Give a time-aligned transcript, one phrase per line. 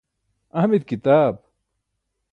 [0.61, 1.35] amit kitaab?